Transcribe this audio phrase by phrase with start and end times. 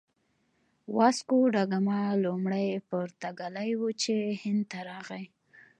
[0.97, 5.23] واسکوداګاما لومړی پرتګالی و چې هند ته راغی.